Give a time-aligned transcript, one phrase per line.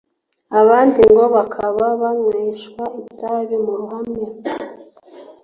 [0.59, 4.25] abandi ngo bakaba banyweshwa itabi mu ruhame